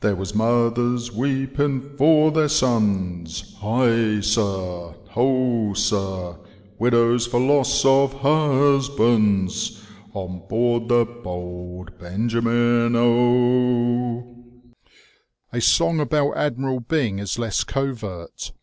[0.00, 6.38] There was mothers weeping for their sons, High sir, ho sir.
[6.78, 9.84] Widows for loss of husbands,
[10.14, 14.36] On board the Bold Benjamin, O."
[15.52, 18.52] A song about Admiral Byng is less covert.